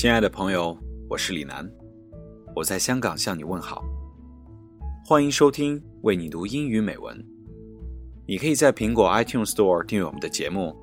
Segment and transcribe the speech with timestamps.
[0.00, 0.74] 亲爱的朋友，
[1.10, 1.70] 我是李楠，
[2.56, 3.84] 我在香港向你问好。
[5.04, 7.22] 欢迎收听为你读英语美文。
[8.26, 10.74] 你可以在苹果 iTunes Store 订阅我们的节目，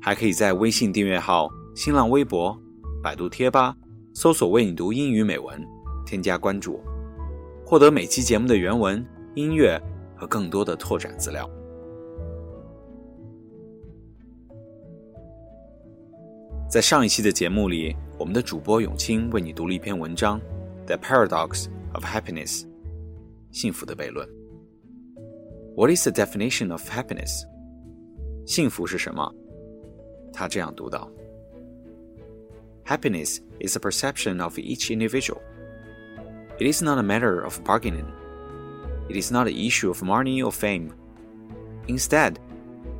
[0.00, 2.56] 还可以在微信订阅号、新浪微博、
[3.02, 3.76] 百度贴吧
[4.14, 5.60] 搜索“为你读英语美文”，
[6.06, 6.80] 添加关注，
[7.66, 9.82] 获得每期节目的原文、音乐
[10.14, 11.50] 和更多的拓展资料。
[16.70, 20.39] 在上一期的节目里，我们的主播永清为你读了一篇文章，《
[20.85, 22.67] The Paradox of Happiness》，
[23.51, 24.27] 幸福的悖论。
[25.75, 27.43] What is the definition of happiness？
[28.45, 29.33] 幸福是什么？
[30.31, 31.11] 他这样读道：
[32.85, 35.41] Happiness is a perception of each individual.
[36.59, 38.05] It is not a matter of bargaining.
[39.09, 40.91] It is not an issue of money or fame.
[41.87, 42.35] Instead,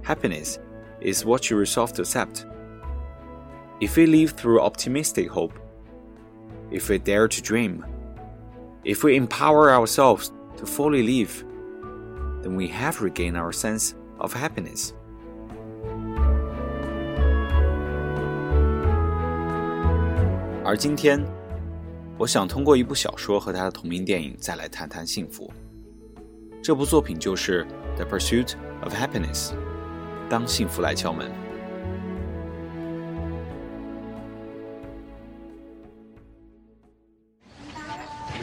[0.03, 0.57] happiness
[0.99, 2.45] is what you resolve to accept.
[3.80, 5.54] If we live through optimistic hope,
[6.70, 7.82] if we dare to dream,
[8.84, 11.42] if we empower ourselves to fully live,
[12.42, 14.92] then we have regained our sense of happiness.
[20.62, 21.24] As 今天，
[22.18, 25.50] 我想通过一部小说和它的同名电影再来谈谈幸福。
[26.62, 27.64] 这部作品就是
[27.96, 29.52] 《The Pursuit of Happyness Happiness》。
[30.28, 31.49] 当幸福来敲门。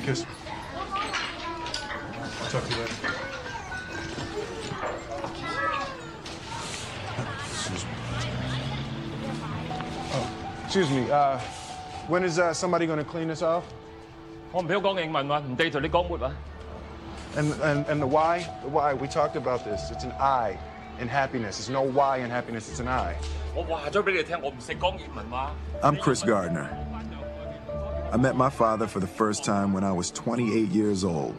[0.06, 0.24] kiss.
[2.42, 2.94] I'll talk to you later.
[7.44, 7.90] Excuse me.
[10.14, 10.26] Oh,
[10.64, 11.10] excuse me.
[11.10, 11.38] Uh,
[12.08, 13.64] when is uh, somebody going to clean this off?
[14.52, 16.32] 我唔俾我讲英文喎，唔地同你讲乜啊？
[17.34, 18.40] And and and the why?
[18.62, 18.92] The why?
[18.92, 19.90] We talked about this.
[19.90, 20.58] It's an I
[21.00, 21.58] in happiness.
[21.58, 22.68] It's no Y in happiness.
[22.68, 23.14] It's an I.
[23.54, 25.52] 我话咗俾你听，我唔识讲英文嘛。
[25.82, 26.68] I'm Chris Gardner.
[28.12, 31.34] I met my father for the first time when I was 28 years old.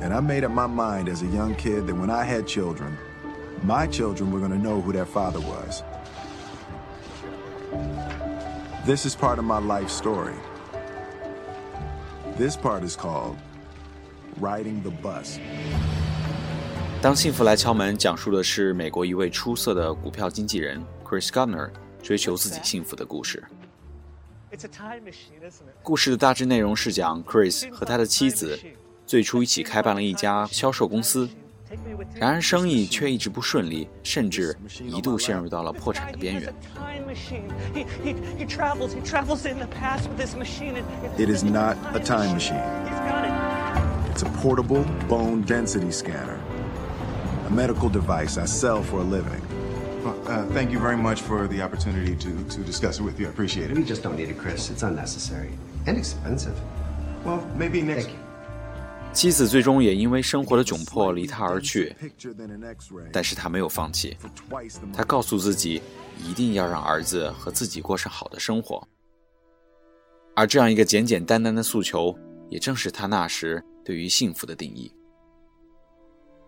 [0.00, 2.96] And I made up my mind as a young kid that when I had children,
[3.62, 5.82] my children were going to know who their father was.
[8.86, 10.34] This is part of my life story.
[12.36, 13.36] This part is called
[14.40, 15.38] Riding the Bus.
[17.00, 21.70] 当幸福来敲门，讲述的是美国一位出色的股票经纪人 Chris Gardner
[22.02, 23.42] 追求自己幸福的故事。
[25.83, 28.59] 故事的大致内容是讲 Chris 和他的妻子
[29.05, 31.29] 最初一起开办了一家销售公司，
[32.15, 36.53] 然而生意却一直不顺利，甚至一度陷入到了破产的边缘。
[41.17, 42.61] It is not a time machine.
[44.13, 46.39] It's a portable bone density scanner,
[47.47, 49.41] a medical device I sell for a living.
[50.27, 53.27] Uh, thank you very much for the opportunity to, to discuss it with you.
[53.27, 53.77] I appreciate it.
[53.77, 54.69] We just don't need it, Chris.
[54.69, 55.51] It's unnecessary
[55.85, 56.55] and expensive.
[57.25, 58.05] Well, maybe next.
[58.05, 58.23] Thank you.
[59.11, 61.95] 妻子最终也因为生活的窘迫离他而去，
[63.11, 64.15] 但是他没有放弃。
[64.93, 65.81] 他告诉自己，
[66.23, 68.87] 一定要让儿子和自己过上好的生活。
[70.35, 72.15] 而这样一个简简单单的诉求，
[72.49, 74.93] 也正是他那时对于幸福的定义。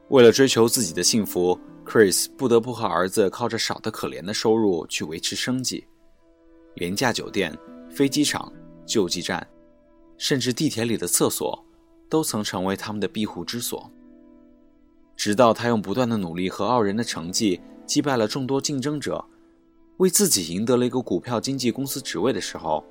[0.10, 5.86] 为了追求自己的幸福，Chris 不得不和儿子靠着少得可怜的收入去维持生计。
[6.76, 7.58] 廉价酒店、
[7.90, 8.52] 飞机场、
[8.86, 9.46] 救济站，
[10.18, 11.64] 甚至地铁里的厕所，
[12.10, 13.92] 都曾成为他们的庇护之所。
[15.18, 19.24] 直到他用不断的努力和傲人的成绩击败了众多竞争者，
[19.98, 22.84] 为自己赢得了一个股票经纪公司职位的时候，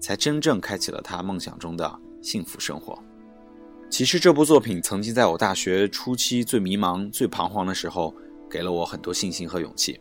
[0.00, 3.02] 才真正开启了他梦想中的幸福生活。
[3.90, 8.12] 其实这部作品曾经在我大学初期最迷茫、最彷徨的时候，
[8.50, 10.00] 给了我很多信心和勇气。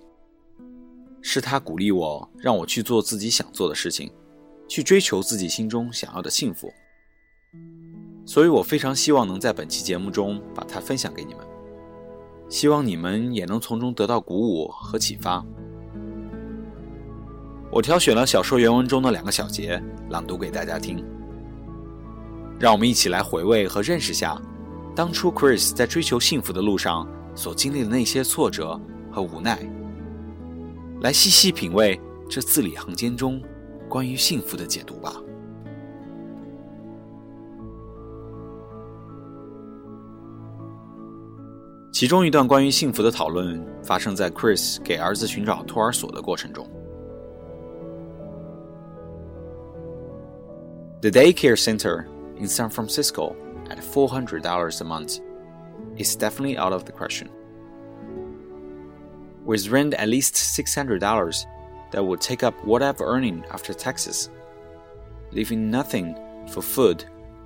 [1.21, 4.11] 是他鼓励我，让我去做自己想做的事情，
[4.67, 6.73] 去追求自己心中想要的幸福。
[8.25, 11.45] 所以我非常希望能在本期节目中把它分享给你们，
[12.49, 15.45] 希望你们也能从中得到鼓舞和启发。
[17.71, 21.12] 我挑选了小说原文中的两个小节，朗读给大家听。
[22.59, 24.41] 让我们一起来回味和认识下，
[24.95, 28.79] 当初 Chris 在追求幸福的路上所经历的那些挫折
[29.11, 29.59] 和无奈，
[31.01, 33.41] 来细细品味这字里行间中
[33.89, 35.13] 关于幸福的解读吧。
[41.91, 46.67] 其中一段关于幸福的讨论发生在 Chris 给儿子寻找托儿所的过程中。
[51.01, 52.05] The daycare center
[52.37, 53.35] in San Francisco
[53.69, 55.19] at $400 a month
[55.97, 57.29] is definitely out of the question.
[59.45, 61.45] With rent at least $600,
[61.91, 64.29] that would take up what I've earning after taxes,
[65.31, 66.17] leaving nothing
[66.49, 67.05] for food,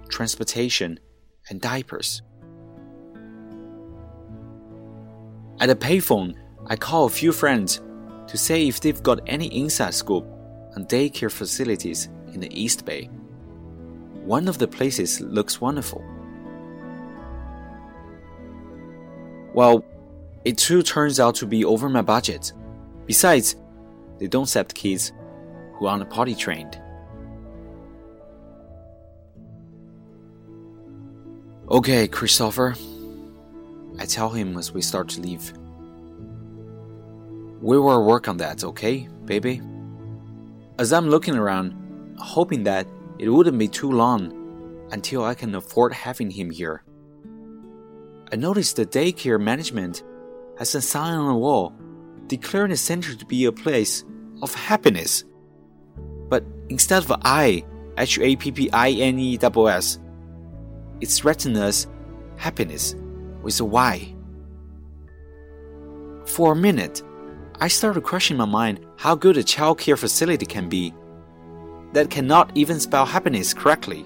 [0.09, 0.99] transportation,
[1.49, 2.21] and diapers.
[5.59, 6.35] At a payphone,
[6.67, 7.81] I call a few friends
[8.27, 10.25] to say if they've got any inside scoop
[10.75, 13.09] on daycare facilities in the East Bay.
[14.27, 16.03] One of the places looks wonderful.
[19.53, 19.85] Well,
[20.43, 22.51] it too turns out to be over my budget.
[23.05, 23.55] Besides,
[24.19, 25.13] they don't accept kids
[25.75, 26.77] who aren't potty trained.
[31.69, 32.75] Okay, Christopher,
[33.97, 35.53] I tell him as we start to leave.
[37.61, 39.61] We will work on that, okay, baby?
[40.77, 41.73] As I'm looking around,
[42.17, 42.87] hoping that
[43.19, 46.83] it wouldn't be too long until I can afford having him here.
[48.31, 50.03] I noticed the daycare management
[50.57, 51.73] has a sign on the wall
[52.27, 54.03] declaring the center to be a place
[54.41, 55.23] of happiness.
[56.29, 57.63] But instead of I,
[57.97, 59.99] H A P P I N E S
[60.99, 61.87] it's written as
[62.37, 62.95] happiness
[63.41, 64.13] with a Y.
[66.25, 67.01] For a minute,
[67.59, 70.93] I started questioning my mind how good a child care facility can be
[71.93, 74.05] that cannot even spell happiness correctly.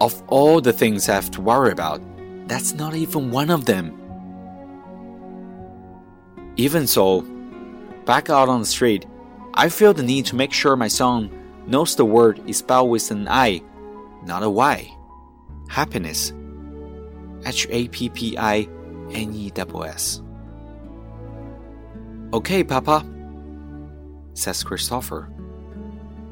[0.00, 2.02] Of all the things I have to worry about,
[2.48, 3.98] that's not even one of them.
[6.56, 7.22] Even so,
[8.04, 9.06] back out on the street,
[9.54, 11.30] I feel the need to make sure my son
[11.66, 13.62] knows the word is spelled with an I,
[14.24, 14.90] not a Y.
[15.68, 16.32] Happiness.
[17.46, 18.68] H A P P I
[19.12, 20.22] N E S S.
[22.32, 23.04] Okay, Papa,
[24.34, 25.28] says Christopher,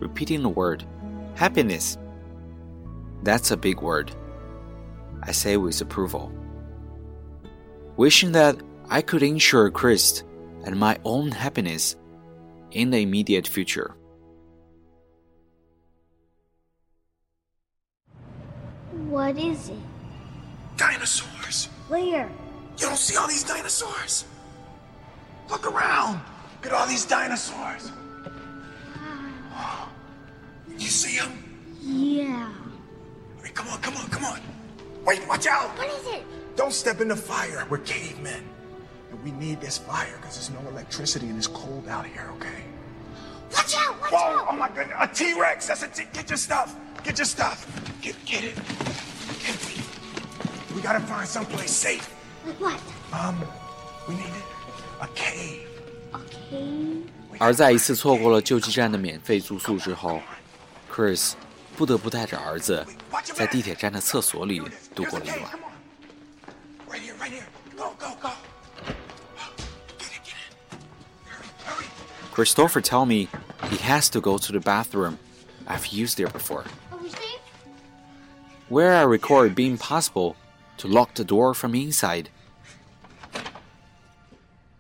[0.00, 0.84] repeating the word
[1.34, 1.96] happiness.
[3.22, 4.12] That's a big word.
[5.22, 6.32] I say with approval.
[7.96, 8.56] Wishing that
[8.88, 10.24] I could ensure Chris
[10.64, 11.96] and my own happiness
[12.72, 13.94] in the immediate future.
[19.08, 19.78] What is it?
[20.76, 21.66] Dinosaurs.
[21.88, 22.30] Where?
[22.78, 24.24] You don't see all these dinosaurs?
[25.50, 26.20] Look around.
[26.62, 27.90] Look at all these dinosaurs.
[30.79, 31.31] You see them?
[31.81, 32.51] Yeah.
[33.39, 34.39] I mean, come on, come on, come on.
[35.05, 35.77] Wait, watch out.
[35.77, 36.23] What is it?
[36.55, 37.65] Don't step in the fire.
[37.69, 38.43] We're cavemen.
[39.11, 42.63] And we need this fire because there's no electricity and it's cold out here, okay?
[43.53, 44.01] Watch out!
[44.01, 44.47] Watch Whoa, out!
[44.49, 44.97] oh my goodness.
[44.99, 45.67] A T-Rex.
[45.67, 46.03] That's a T.
[46.13, 46.75] Get your stuff.
[47.03, 47.67] Get your stuff.
[48.01, 48.55] Get, get it.
[49.39, 50.75] Get it.
[50.75, 52.13] We gotta find someplace safe.
[52.45, 52.81] Like what?
[53.13, 53.39] Um,
[54.07, 54.25] we need
[55.01, 55.67] a cave.
[56.13, 57.09] A cave?
[57.39, 60.21] 而在一次错过了救济站的免费住宿之后
[60.99, 61.33] ，Chris
[61.75, 62.85] 不得不带着儿子
[63.33, 64.61] 在地铁站的厕所里
[64.93, 65.39] 度过了一晚。
[66.89, 67.45] Right here, right here.
[67.75, 68.29] Go, go, go.
[69.97, 70.79] Get it, get it.
[71.25, 71.85] Hurry, hurry.
[72.33, 73.27] Christopher tell me
[73.69, 75.17] he has to go to the bathroom.
[75.67, 76.63] I've used there before.
[76.91, 77.39] Are we safe?
[78.69, 80.35] Where I recall it being possible
[80.77, 82.29] to lock the door from inside.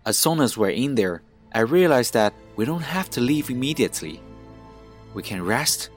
[0.05, 4.21] As soon as we're in there, I realize that we don't have to leave immediately.
[5.13, 5.89] We can rest,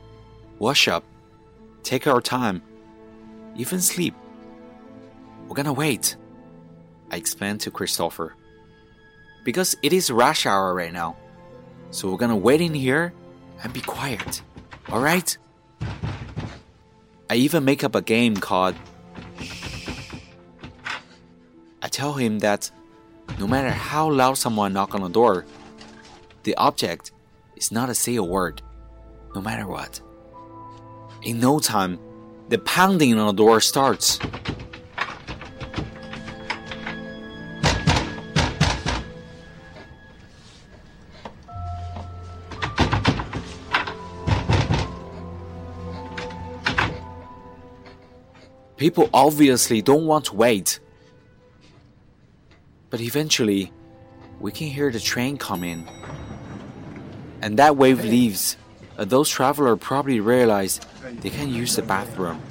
[0.64, 1.04] wash up,
[1.84, 2.62] take our time,
[3.58, 4.16] even sleep.
[5.46, 6.16] We're gonna wait,
[7.12, 8.34] I explained to Christopher.
[9.44, 11.18] Because it is rush hour right now,
[11.92, 13.12] so we're gonna wait in here
[13.62, 14.42] and be quiet,
[14.90, 15.38] alright?
[17.30, 18.76] I even make up a game called
[21.82, 22.72] I tell him that
[23.38, 25.46] no matter how loud someone knock on the door,
[26.44, 27.12] the object
[27.58, 28.62] is not to say a word,
[29.36, 30.00] no matter what.
[31.24, 32.00] In no time,
[32.50, 34.20] the pounding on the door starts.
[48.76, 50.82] People obviously don't want to wait.
[52.90, 53.72] But eventually,
[54.42, 55.88] we can hear the train come in.
[57.42, 58.58] And that wave leaves.
[58.98, 60.80] Uh, those travelers probably realize
[61.22, 62.42] they can use the bathroom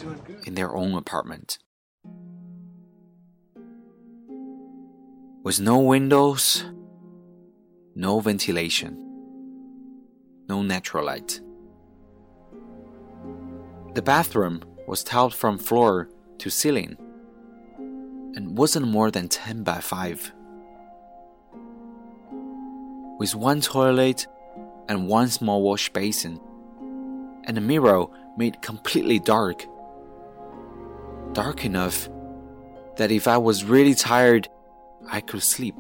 [0.45, 1.59] in their own apartment.
[5.45, 6.65] With no windows,
[7.95, 8.97] no ventilation,
[10.49, 11.41] no natural light.
[13.95, 16.09] The bathroom was tiled from floor
[16.39, 16.97] to ceiling
[18.35, 20.33] and wasn't more than 10 by 5.
[23.19, 24.27] With one toilet
[24.89, 26.41] and one small wash basin,
[27.45, 29.67] and a mirror made completely dark.
[31.33, 32.09] Dark enough
[32.97, 34.49] that if I was really tired,
[35.11, 35.77] I could sleep.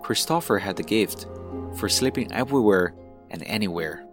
[0.00, 1.26] Christopher had the gift
[1.76, 2.94] for sleeping everywhere
[3.30, 4.04] and anywhere.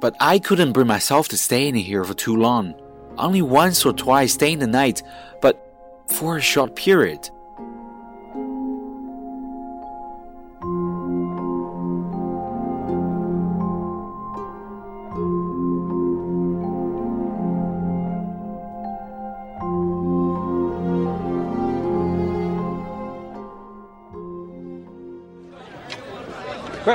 [0.00, 2.74] But I couldn't bring myself to stay in here for too long.
[3.16, 5.02] Only once or twice staying the night,
[5.40, 5.64] but
[6.08, 7.30] for a short period.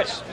[0.03, 0.32] Chris,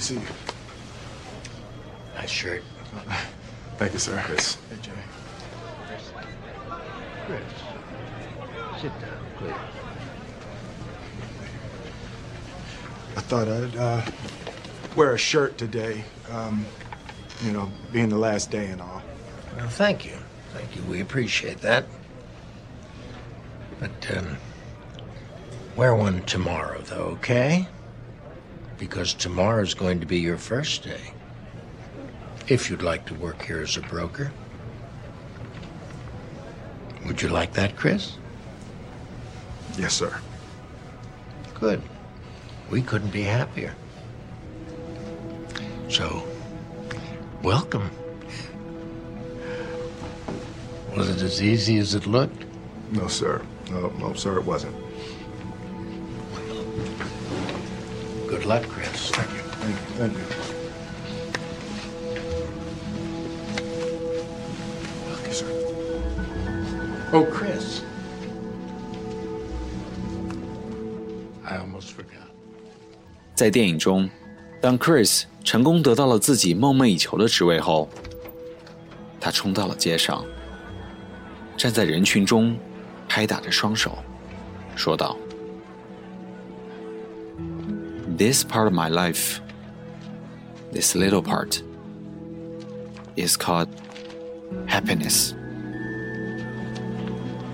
[0.00, 0.26] to see you.
[2.14, 2.62] Nice shirt.
[3.76, 4.20] Thank you, sir.
[4.24, 4.56] Chris.
[4.68, 4.92] Hey, Jay.
[7.26, 7.42] Chris,
[8.80, 9.52] sit down, please.
[13.16, 14.02] I thought I'd uh,
[14.96, 16.04] wear a shirt today.
[16.30, 16.64] Um,
[17.44, 19.02] you know, being the last day and all.
[19.56, 20.16] Well, thank you.
[20.52, 20.82] Thank you.
[20.82, 21.86] We appreciate that.
[23.78, 24.36] But, um,
[25.76, 27.66] wear one tomorrow, though, okay?
[28.80, 31.12] Because tomorrow is going to be your first day.
[32.48, 34.32] If you'd like to work here as a broker.
[37.06, 38.16] Would you like that, Chris?
[39.76, 40.18] Yes, sir.
[41.52, 41.82] Good.
[42.70, 43.74] We couldn't be happier.
[45.90, 46.26] So,
[47.42, 47.90] welcome.
[50.96, 52.44] Was it as easy as it looked?
[52.92, 53.42] No, sir.
[53.70, 54.74] No, no, sir, it wasn't.
[58.50, 59.12] Luck, Chris.
[59.12, 59.42] Thank you.
[59.62, 59.84] Thank you.
[59.96, 60.24] Thank you.
[65.14, 65.46] Okay, sir.
[67.12, 67.82] Oh, Chris.
[71.44, 72.26] I almost forgot.
[73.36, 74.10] 在电影中，
[74.60, 77.88] 当 Chris 成功得到了自己梦寐以求的职位后，
[79.20, 80.24] 他冲到了街上，
[81.56, 82.58] 站在人群中，
[83.08, 83.96] 拍打着双手，
[84.74, 85.16] 说道
[88.20, 89.40] ：“This part of my life,
[90.72, 91.62] this little part,
[93.16, 93.70] is called
[94.66, 95.32] happiness.”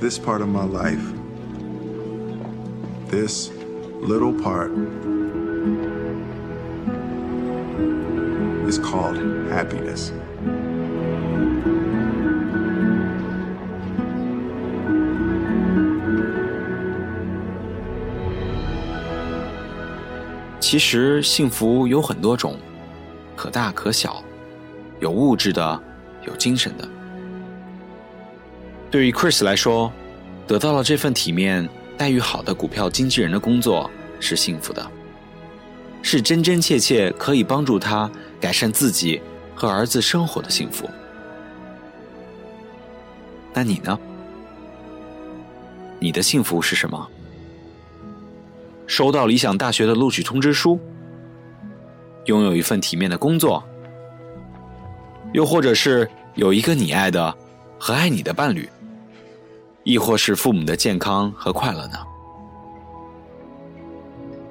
[0.01, 1.07] This part of my life,
[3.13, 3.51] this
[4.11, 4.73] little part,
[8.67, 9.19] is called
[9.49, 10.11] happiness.
[20.69, 22.59] 其实幸福有很多种，
[23.37, 24.21] 可大可小，
[24.99, 25.81] 有物质的，
[26.27, 26.89] 有精神的。
[28.91, 29.93] 对于 Chris 来说，
[30.45, 34.85] 得到了这份体面、待遇好的股票经纪人的工作是幸福的，
[36.03, 39.23] 是真真切切可以帮助他改善自己
[39.55, 40.91] 和儿子生活的幸福。
[43.55, 43.97] 那你呢？
[46.01, 47.09] 你的幸福是什么？
[48.87, 50.79] 收到理想大学的录取通知书，
[52.27, 53.63] 拥有一份体面的工作，
[55.33, 57.37] 又或者是有一个你爱的
[57.79, 58.69] 和爱你的伴侣，
[59.83, 61.99] 亦或是父母的健康和快乐呢？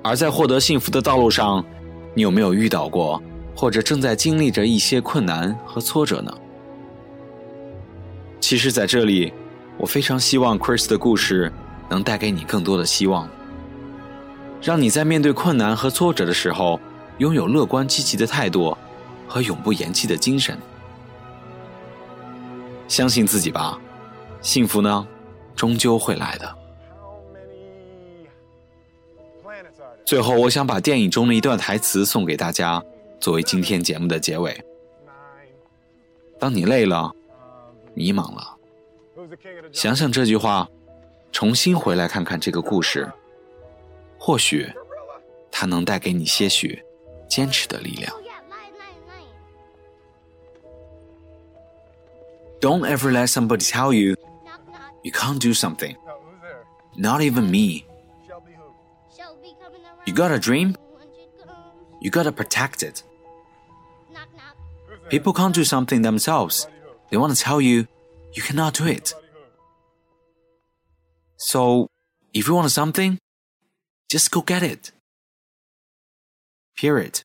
[0.03, 1.63] 而在获得幸福的道路上，
[2.13, 3.21] 你有没有遇到过
[3.55, 6.31] 或者正在经历着一些困难和挫折呢？
[8.39, 9.33] 其实，在这里，
[9.77, 11.51] 我非常希望 Chris 的故事
[11.89, 13.27] 能带给你更多的希望。
[14.65, 16.79] 让你在面对困难和挫折的时候，
[17.19, 18.75] 拥有乐观积极的态度，
[19.27, 20.57] 和永不言弃的精神。
[22.87, 23.79] 相信自己吧，
[24.41, 25.07] 幸福呢，
[25.55, 26.55] 终究会来的。
[30.03, 32.81] 最后，我想把电影中的一段台词送给大家，
[33.19, 34.59] 作为今天节目的结尾。
[36.39, 37.11] 当你累了、
[37.93, 38.57] 迷茫了，
[39.71, 40.67] 想想这句话，
[41.31, 43.07] 重新回来看看这个故事，
[44.24, 44.70] 或许
[45.50, 46.82] 它能带给你些许
[47.28, 48.12] 坚持的力量。
[52.60, 54.16] Don't ever let somebody tell you
[55.02, 55.96] you can't do something.
[56.94, 57.86] Not even me.
[60.06, 60.76] You got a dream?
[62.00, 63.02] You gotta protect it.
[65.08, 66.66] People can't do something themselves.
[67.10, 67.86] They want to tell you
[68.34, 69.14] you cannot do it.
[71.36, 71.88] So,
[72.34, 73.18] if you want something,
[74.15, 74.93] just go get it.
[76.77, 77.24] Period.